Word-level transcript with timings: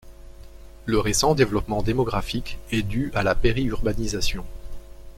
Le 0.87 0.97
récent 0.97 1.35
développement 1.35 1.83
démographique 1.83 2.57
est 2.71 2.81
dû 2.81 3.11
à 3.13 3.21
la 3.21 3.35
périurbanisation. 3.35 4.43